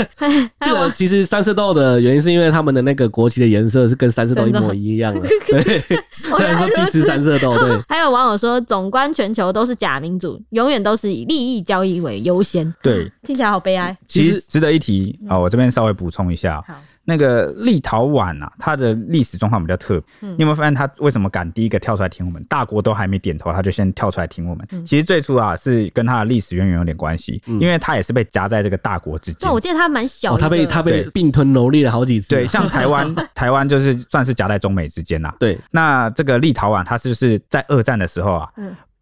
[0.60, 5.28] 这个其实三色豆的原因是因为他们的那个国旗的颜色是跟三色豆一模一样的。
[5.48, 5.80] 对，
[6.36, 7.80] 虽然说拒吃三色豆，对。
[7.88, 12.72] 还有网友说，总观全球都是假民主，永远都是以利益交易为优先。
[12.82, 13.96] 对，听起来好悲哀。
[14.06, 16.62] 其实值得一提啊，我这边稍微补充一下。
[16.66, 16.74] 好。
[17.12, 20.04] 那个立陶宛啊，它的历史状况比较特别。
[20.22, 22.42] 嗯、你有没有发现它为什么敢第一个跳出来挺我们？
[22.44, 24.66] 大国都还没点头，它就先跳出来挺我们。
[24.70, 29.46] 嗯、其实最初啊，是跟它的历史渊源有点关系，嗯、因为它也是被夹在这个大国之间。
[29.46, 32.30] 那我记得它蛮小的，它、哦、被它被并吞蹂躏了好几次。
[32.30, 35.34] 对，像 台湾，台湾就是算是夹在中美之间啦。
[35.38, 38.48] 对，那这个立陶宛，它是不是在二战的时候啊？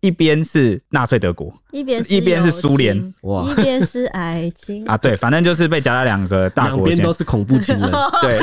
[0.02, 4.82] 嗯一边是纳粹德国，一边一边是苏联，哇，一边是爱情。
[4.86, 7.90] 啊，对，反正就是被夹在两个大国间，两边都是恐怖情人，
[8.22, 8.38] 对，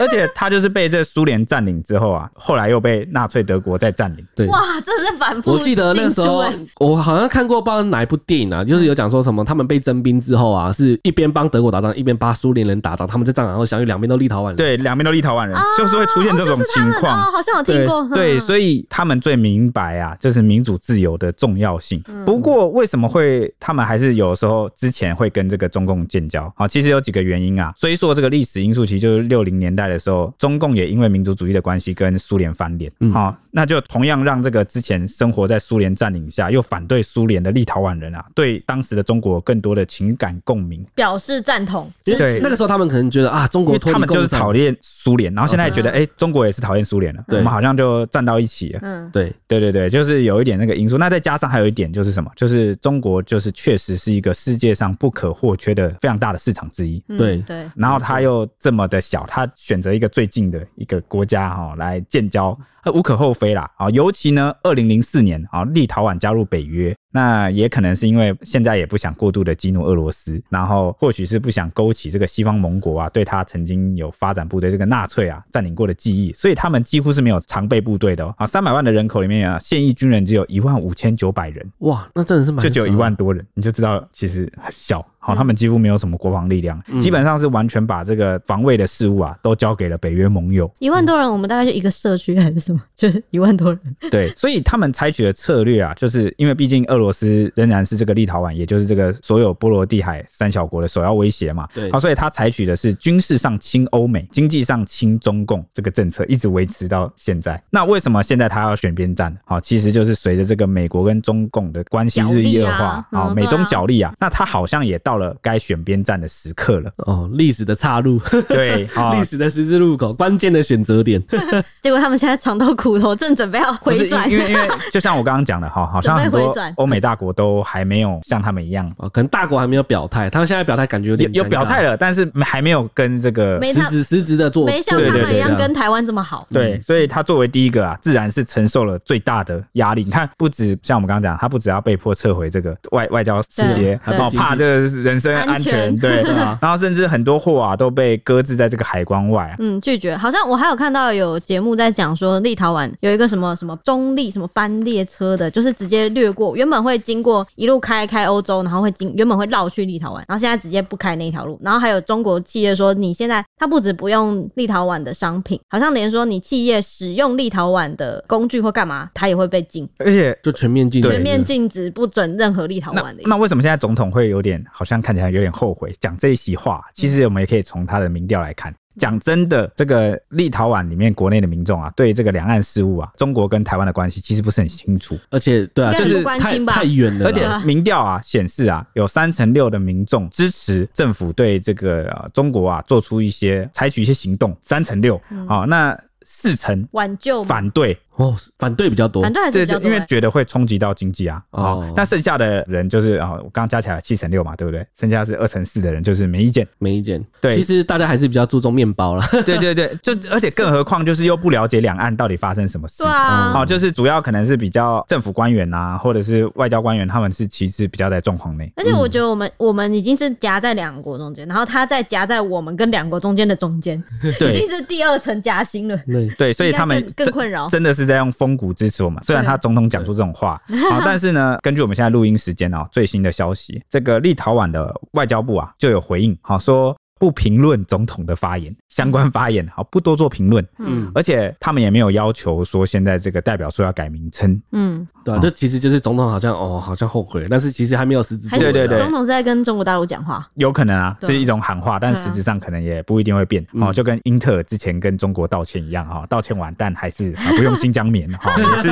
[0.00, 5.52] 而且他就是被这苏联占领之后啊，后来又被纳粹德国再占领，对，哇，真的是反复。
[5.52, 6.44] 我记得那时候，
[6.80, 20.39] 我好像看过不知道哪一部电影啊，就是有讲说什么他们被征兵之后啊，是一边帮德国打仗，一边帮苏联人打仗，他们在战场上相遇，两边都立陶宛人，对，两边都立陶宛人，就是会出现这种情况，好像有听过，对，所以他们最明白啊，就是。
[20.44, 22.02] 民主自由的重要性。
[22.24, 26.52] 不过，为什么会他们还是有时候之前会跟这个中共建交？
[26.56, 27.72] 好，其实有几个原因啊。
[27.76, 32.90] 追溯这个历史因素，其实就是六零年代的时候，中共也因为民族主义的关系跟苏联翻脸。
[33.12, 41.90] 好，那就同样让这个之前生活在苏联占领下又反对苏联的立陶宛人啊，对当时的中国更多的情感共鸣，表示赞同。
[42.04, 48.80] 对，那个时候他们可能觉得啊，中国他们就是讨厌苏联，然后现在觉得哎，中国也是讨厌苏联了，我们好像就站到一起了。
[48.82, 50.98] 嗯，对，对对对，就是有一点那个因素。
[50.98, 52.30] 那再加上还有一点就是什么？
[52.36, 57.02] 就是中国就是确实是一个世界上不可或缺的非常大的市场之一。
[57.08, 57.66] 对对。
[57.74, 62.54] 然后他又这么的小，他选择一个最近的一个国家哈来建交，
[62.92, 63.88] 无可厚非啦啊。
[63.88, 66.94] 尤其呢，二零零四年啊，立陶宛加入北约。
[67.12, 78.34] 那也可能是因为现在也不想过度的激怒俄罗斯，然后或许是不想勾起这个西方盟国啊对他曾经有发展部队这个纳粹啊占领过的记忆，所以他们几乎是没有常备部队的哦。
[78.38, 85.04] 啊，三百万的人口里面啊，现役军人只有一万五千九百人，哇，那真的是蛮，就只有一万多人，你就知道其实很小。
[85.30, 90.70] 好，他们几乎没有什么国防力量，嗯、基本上是完全把这个防卫的事务啊都交给了北约盟友。
[90.78, 93.80] 一万多人，我们大概就一个社区还是什么， 就是一万多人。
[94.10, 101.68] 对，所以他们采取的策略啊，就是因为毕竟俄罗斯仍然是这个立陶宛，也就是这个所有波罗的海三小国的首要威胁嘛。
[101.74, 107.62] 对，好，所以他采取的是军事上亲欧美，经济上亲中共这个政策，一直维持到现在。
[107.70, 109.36] 那为什么现在他要选边站？
[109.44, 116.00] 好，其实就是随着这个美国跟中共的关系日益恶化，啊，美中角力啊，那他好像也到了该选边。
[116.02, 121.22] 站的时刻了哦，历史的岔路，对， 历史的十字路口，关键的选择点。
[121.82, 124.28] 结果他们现在尝到苦头，正准备要回转。
[124.30, 136.46] 因为因为就像我刚刚讲的哈， 好像很多欧美大国都还没有像他们一样，可能大国还没有表态，他们现在表态感觉有点有表态了，但是还没有跟这个实质实质的做，没像他们一样跟台湾这么好。
[136.50, 140.02] 对，所以他作为第一个啊，自然是承受了最大的压力。
[140.02, 145.96] 你看，不止像我们刚刚讲，他不只要被迫撤回这个外外交使节，还怕这个人身安全。
[145.98, 146.22] 对，
[146.60, 149.54] 然后甚至很多货啊都被搁置在这个海关外。
[149.58, 150.16] 嗯，拒绝。
[150.16, 161.58] 好像我还有看到有节目在讲说，立陶宛有一个什么什么中立什么班列车的，就是直接掠过，原本会经过一路开开欧洲，然后会经原本会绕去立陶宛，然后现在直接不开那条路。
[161.62, 173.22] 然后还有中国企业说，你现在它不止不用立陶宛的商品，好像连说你企业使用立陶宛的工具或干嘛，它也会被禁，而且就全面禁，全面禁止不准任何立陶宛的。
[173.24, 175.94] 那为什么现在总统会有点好像 看起来有点后悔？
[176.00, 178.74] 讲这一席话，其实我们也可以从他的民调来看。
[178.98, 187.26] 讲真的，这个立陶宛里面国内的民众啊，对这个两岸事务啊，中国跟台湾的关系其实不是很清楚，而且对啊，就是太太远了。
[187.26, 195.20] 而且民调啊显示啊，有三成六的民众支持政府对这个中国啊做出一些采取一些行动，三成六。
[195.46, 195.94] 好，那。
[196.22, 201.42] 四成挽救反对哦，反对比较多，反对还是比较多，因为觉得会冲击到经济啊。
[201.52, 204.86] 哦，那剩下的人就是啊，我刚刚加起来七成六嘛，对不对？
[204.98, 207.24] 剩下是二成四的人就是没意见，没意见。
[207.40, 209.24] 对，其实大家还是比较注重面包了。
[209.46, 213.02] 对对对，就而且更何况就是又不了解两岸到底发生什么事。
[213.02, 218.70] 对啊，哦，就是主要可能是比较政府官员啊，或者是外交官员，他们是其实比较在状况内。
[218.76, 224.02] 而且我觉得我们我们已经是夹在两国中间，然后他在夹在我们跟两国中间的中间，
[224.38, 225.96] 对，已经是第二层夹心了。
[226.06, 229.22] 对对，所以他们更困扰，真的是在用风骨支持我们。
[229.22, 238.74] 虽然他总统讲出这种话啊，但是呢， 根据我们现在录音时间哦，最新的消息，这个立陶宛的外交部啊就有回应，好说不评论总统的发言。
[238.88, 240.66] 相关发言好，不多做评论。
[240.78, 244.60] 嗯，而且他们也没有要求说现在这个代表处要改名称。
[244.72, 248.48] 嗯，对啊，这其实就是总统好像哦，好像后悔，但是其实还没有实质。
[248.50, 253.64] 对对对，总统是在跟中国大陆讲话，有可能啊，是一种喊话，但实质上可能也不一定会变。
[253.80, 258.88] 哦，就跟英特尔之前跟中国道歉一样哈，道歉完但还是不用新疆棉哈， 也是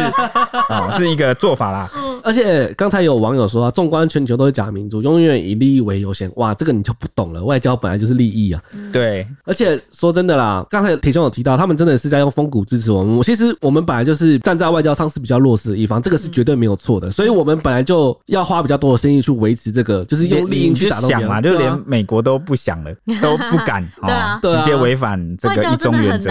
[0.68, 1.90] 啊，是一个做法啦。
[2.22, 6.30] 而且刚才有网友说啊，纵观全球都是假民主，永远以利益为优先。
[6.36, 8.62] 哇，这个你就不懂了，外交本来就是利益啊。
[8.92, 9.80] 对，而且。
[9.90, 13.16] 说真的啦，刚才铁兄有提到，他们真的是在用风骨支持我们。
[13.16, 17.10] 我其实我们本来就是站在外交上是比较弱势的一方，这个是绝对没有错的。
[17.10, 21.08] 所以我们本来就要花比较多的心意去维持这个，就是用利益去打动。
[21.08, 26.30] 想嘛，就连美国都不想了，都不敢， 对啊，直接违反这个一中原则。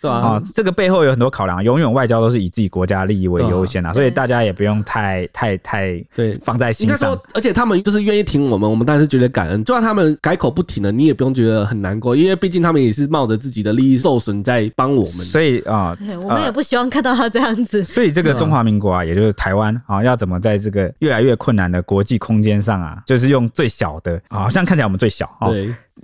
[0.00, 7.18] 对啊，这个背后有很多考量，永远外交都是以自己国家利益为优先啊，所以大家也不用太太太对放在心上。
[7.34, 9.64] 而且他们就是愿意挺我们，我们当然是觉得感恩。
[9.64, 13.70] 就算他们改口不挺了，你也不用觉得很难过，因为毕竟他们也是冒着自己的。
[13.70, 17.82] 利益受损在帮我们，所以啊， 我们也不希望看到他这样子。
[17.84, 25.48] 所以这个中华民国啊，也就就是台湾啊，要怎么在这个越来越困难的国际空间上啊，就是用最小的，好像看起来我们最小啊。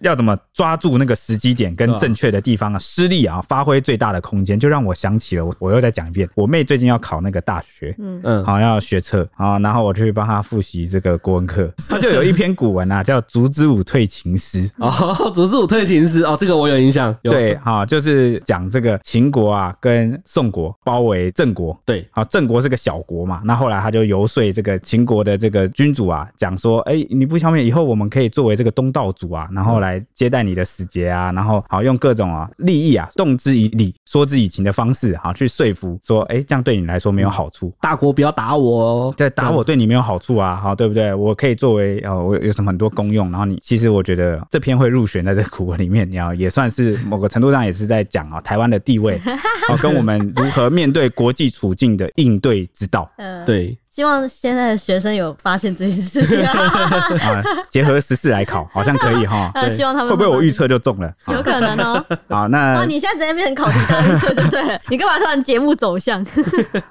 [0.03, 8.21] 要怎么抓住那个时机点跟正确的地方啊，失利啊，发挥最大的空间，就让我想起了我，我又再讲一遍，我妹最近要考那个大学，嗯。
[8.23, 14.91] 嗯，好要学测啊，然后我去帮她复习这个国文课， 她就有一篇古文啊，叫《烛之武退秦师》哦，
[15.33, 29.86] 《烛之武退秦师》哦，这个我有印象，对，好，就是讲这个秦国啊跟宋国包围郑国，对，好，郑国是个小国嘛，那后来他就游说这个秦国的这个君主啊，讲说，哎，你不消灭以后，我们可以作为这个东道主啊，然后来。
[29.87, 41.15] 来接待你的使节啊，然后好用各种啊利益啊动之以理说之以情的方式，好去说服说，哎，这样对你来说没有好处，大国不要打我哦，在打我对你没有好处啊，好对不对？
[41.15, 49.21] 我可以作为呃，我有什么很多功用，然后你其实我觉得这篇会入选在这个古文里面，你要也算是某个程度上也是在讲啊台湾的地位，
[49.69, 53.11] 好跟我们如何面对国际处境的应对之道，
[53.45, 53.77] 对。
[53.97, 59.51] 希望现在的学生有发现这件事情 啊，结合时事来考，好像可以哈。
[59.75, 61.11] 希望他们会不会我预测就中了？
[61.29, 62.05] 有可能哦。
[62.29, 64.79] 好， 那你现在直接变成考题大预测就对了。
[64.91, 66.23] 你干嘛突然节目走向？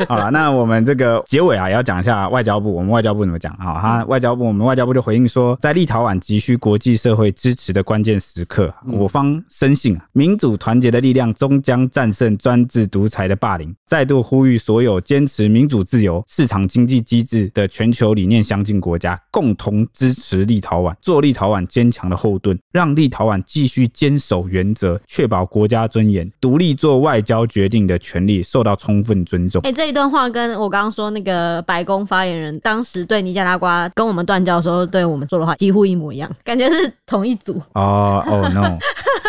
[0.09, 2.73] 好了，那我们这个结尾啊，也要讲一下外交部。
[2.73, 3.79] 我们外交部怎么讲啊？
[3.79, 13.71] 他外交部，我们外交部就回应说，在立陶宛急需国际社会支持的关键时刻，我方深信啊，民主团结的力量终将战胜专制独裁的霸凌。
[13.85, 16.94] 再度呼吁所有坚持民主自由、市场经济。
[17.01, 29.61] 机制的全球理念相近国家共同支持立陶宛，做立陶宛坚强的后盾，让立陶宛继续坚守原则，确保国家尊严、独立做外交决定的权利受到充分尊重。
[29.63, 37.59] 哎、欸，这一段话跟我刚刚说那个白宫发言人当时对尼加拉瓜跟我们断交的时候对我们说的话几乎一模一样，感觉是同一组。
[37.73, 38.77] 哦哦 no！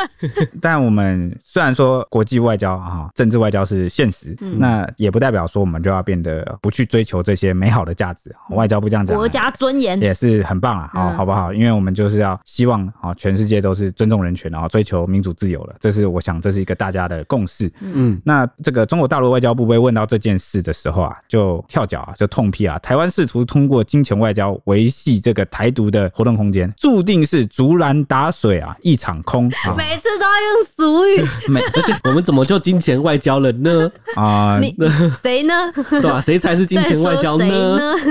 [0.61, 7.56] 但我们虽然说国际外交啊，政治外交是现实，嗯、那也不代表说我们就要变得不去追求这些。
[7.57, 11.53] 美好的价值，外交部这样讲，国家尊严也是很棒啊，好，好不好？
[11.53, 15.75] 因为我们就是要希望啊，全世界都是尊重人权，然后追求民主自由了。
[15.81, 17.71] 这是我想，这是一个大家的共识。
[17.81, 29.45] 嗯，那这个中国大陆外交部被问到这件事的时候啊，就跳脚啊，就痛批啊，台湾试图通过金钱外交维系这个台独的活动空间，注定是竹篮打水啊，一场空。
[29.77, 33.91] 每次都要用俗语， 每， 而且我们怎么就金钱外交了呢？
[34.17, 34.75] 啊，你
[35.23, 35.55] 谁呢？
[35.89, 36.21] 对吧？
[36.21, 37.46] 谁才是金钱外交呢？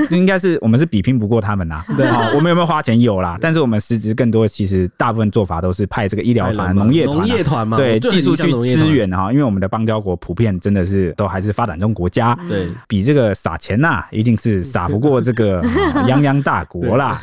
[0.09, 2.05] 应该是我们是比拼不过他们啦，对。
[2.05, 2.99] 啊，我们有没有花钱？
[2.99, 15.61] 有啦，但是我们实质更多，其实大部分做法都是派这个医疗团、农业团、农业团嘛，对，技术去支援哈，因为我们的邦交国普遍真的是都还是发展中国家，对，比这个撒钱呐，一定是撒不过这个
[16.07, 17.21] 泱泱大国啦。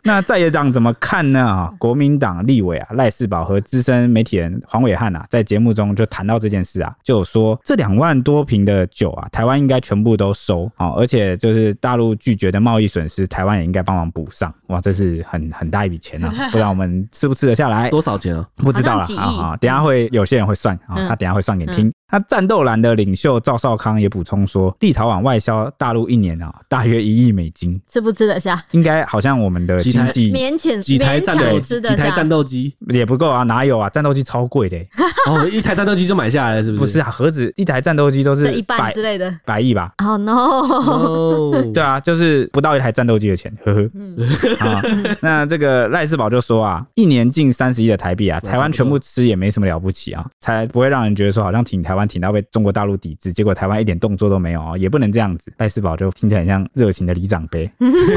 [0.04, 1.44] 那在野党怎么看呢？
[1.44, 14.52] 啊，国民党立委啊赖世宝和资深媒体人黄伟汉啊，在节目中就谈到这件事啊，就有说这两万多瓶的酒啊，台湾应该全部都收啊，而且就是大陆拒绝的贸易损失，台湾也应该帮忙补上。
[14.68, 17.90] 哇，这是很很大一笔钱啊， 不知道我们吃不吃得下来？
[17.90, 18.46] 多少钱啊？
[18.56, 19.56] 不知道了啊啊！
[19.56, 21.92] 等下会有些人会算啊，他等下会算给你听。
[22.10, 28.62] 那战斗蓝的领袖赵少康也补充说，立陶宛外销大陆一年啊，大约一亿美金，吃不吃得下？
[28.72, 33.88] 应该好像我们的经济勉强几台战斗机，几台战斗机也不够啊，哪有啊？
[33.90, 34.76] 战斗机超贵的，
[35.30, 36.80] 哦，一台战斗机就买下来了，是不是？
[36.80, 39.92] 不是啊，何止一台战斗机都是一半之类的，百亿吧？
[39.98, 40.16] 哦、oh,
[41.62, 43.90] no，对啊，就是不到一台战斗机的钱，呵呵。
[43.94, 44.16] 嗯，
[44.58, 44.82] 啊，
[45.20, 55.52] 那这个赖世宝就说啊，一年近三十亿的台币啊，台湾全部吃也没什么了不起啊，才不会让人觉得说好像挺台湾挺到被中国大陆抵制，结果台湾一点动作都没有啊，也不能这样子。
[55.56, 57.70] 戴世宝就听起来很像热情的里长杯，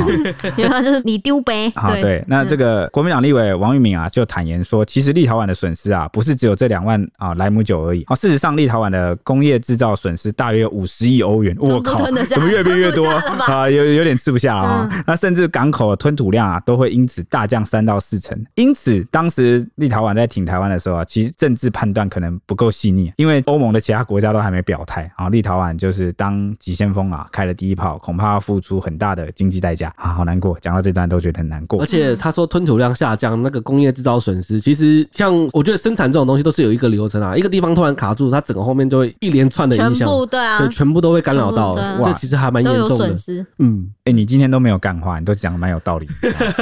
[0.58, 1.72] 然后就是你丢杯。
[1.76, 13.70] 好，对，那这个国民党立委王玉敏啊，就坦言说，其实立陶宛的损失啊，不是只有这两万啊莱姆酒而已啊，事实上立陶宛的工业制造损失大约五十亿欧元，我靠，怎么越变越多啊？
[13.70, 18.40] 有有点吃不下了啊，嗯、那甚至港口吞吐量啊，都会因此大降三到四成。
[18.56, 30.58] 因此，当时立陶宛在挺台湾的时候啊，其实政治判断可能不够细腻，因为欧盟的其他国家都还没表态啊，立陶宛就是当急先锋啊，开了第一炮，恐怕要付出很大的经济代价啊，好难过。
[30.62, 31.82] 讲到这段都觉得很难过。
[31.82, 43.16] 而且他说吞吐量下降，那个工业制造损失，其实像我觉得生产这种东西都是有一个流程啊，一个地方突然卡住，它整个后面就会一连串的影响，全部对啊，对，全部都会干扰到，这其实还蛮严重的。
[43.60, 46.08] 嗯，哎、欸，你今天都没有干话，你都讲的蛮有道理。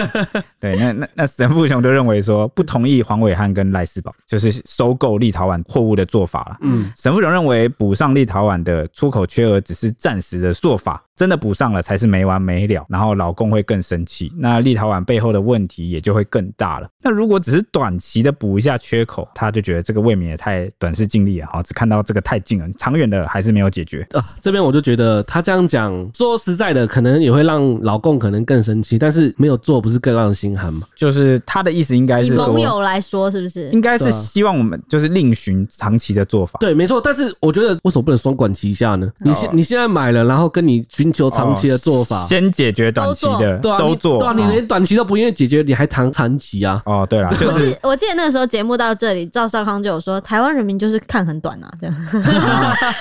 [0.60, 6.58] 对，那那那神父雄就认为说不同意黄伟汉跟赖世宝就是收购立陶宛货物的做法了。
[6.62, 11.04] 嗯，沈富荣认为补上立陶宛的出口缺额只是暂时的做法。
[11.14, 16.90] 真的补上了才是没完没了，然后老公会更生气，那立陶宛背后的问题也就会更大了。
[17.04, 24.26] 那如果只是短期的补一下缺口，他就觉得这个未免也太短视近利了哈，只看到这个太近了，长远的还是没有解决呃。
[24.42, 30.88] 这边我就觉得他这样讲，说实在的，可能也会让老公可能更生气，但是没有做不是更让人心寒吗？
[30.96, 33.70] 就是他的意思应该是说，以盟友来说是不是？
[33.70, 36.58] 应该是希望我们就是另寻长期的做法。
[36.60, 37.02] 对，没错。
[37.02, 39.10] 但是我觉得为什么不能双管齐下呢？
[39.20, 46.82] 你现你现在买了，然后跟你寻求长期的做法，先解决短期的，都做，都做，对啊，你连短期都不愿意解决，你还谈长期啊？
[46.86, 51.96] 哦，对了，就是我记得那个时候节目到这里，赵少康就有说，台湾人民就是看很短啊，这样。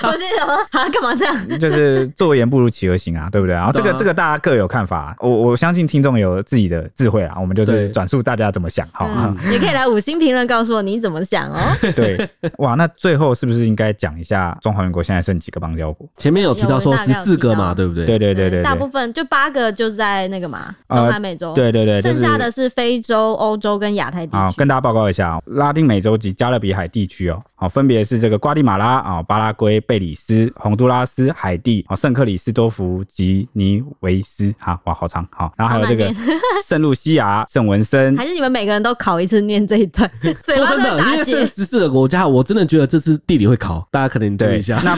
[0.03, 1.59] 我记得说啊，干嘛这样？
[1.59, 3.55] 就是做言不如起而行啊，对不对？
[3.55, 9.07] 然后这个这个大家各有看法，我我相信听众有自己的智慧啊，我们就是转述大家怎么想，好，
[9.49, 11.59] 你可以来五星评论告诉我你怎么想哦。
[11.95, 16.05] 对，哇，那最后是不是应该讲一下中华民国现在剩几个邦交国？
[16.17, 18.05] 前面有提到说十四个嘛，对不对？
[18.05, 18.61] 对对对对。
[18.61, 21.49] 大部分就八个，就是在那个嘛，中南美洲。
[21.49, 24.37] 呃、对对对，剩下的是非洲、欧洲跟亚太地区。
[24.37, 34.53] 好，跟大家报告一下哦，拉丁美洲及加勒比海地区哦，好，分别是这个瓜地马拉啊、巴拉圭、贝里斯、洪都拉斯、海地、哦、圣克里斯多福及尼维斯。
[34.59, 35.25] 好，哇，好长。
[35.31, 36.13] 好，然后还有这个
[36.67, 38.15] 圣露西亚、圣文森。
[38.17, 40.09] 还是你们每个人都考一次念这一段？
[40.21, 44.81] 说真的，因为这十四个国家，我真的觉得这次地理会考，大家可能对一下。
[44.83, 44.95] 那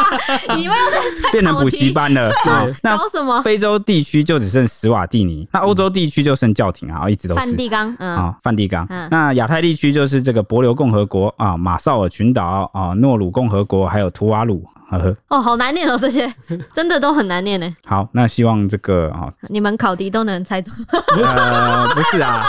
[0.56, 2.30] 你们又在变成补习班了？
[2.42, 3.42] 对，那什么？
[3.42, 8.86] 非洲地区就只剩史瓦蒂尼，那欧洲地区就剩教廷啊，一直都是梵蒂冈，嗯，啊，梵蒂冈。
[9.10, 14.64] 那亚太地区就是这个帛琉共和国啊，马绍尔群岛啊，诺鲁共和国，还有图瓦鲁。
[14.90, 16.26] 呵呵，哦，好难念哦，这些
[16.72, 17.76] 真的都很难念呢。
[17.84, 20.72] 好，那希望这个啊，你们考题都能猜中。
[21.14, 22.42] 呃，不是啊。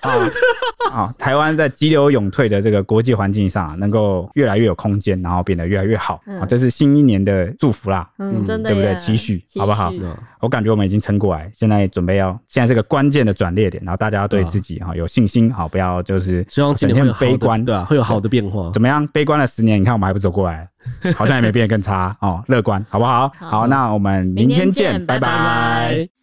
[0.00, 0.30] 啊
[0.92, 1.14] 啊！
[1.18, 6.46] 台湾在急流勇退的这个国际环境上，能够越来越有空间，然后变得越来越好啊！
[6.46, 8.96] 这是新一年的祝福啦，嗯，真的，对不对？
[8.96, 9.92] 期许，好不好？
[10.40, 18.70] 我感觉我们已经撑过来，现在准备要，现在是个关键的转捩点，然后大家要对自己哈有信心，好，不要就是希望整天悲观，对啊，会有好的变化。
[18.72, 19.06] 怎么样？
[19.08, 20.68] 悲观了十年，你看我们还不走过来，
[21.14, 22.42] 好像也没变得更差哦。
[22.46, 23.30] 乐观，好不好？
[23.38, 26.17] 好，那我们明天见，拜拜。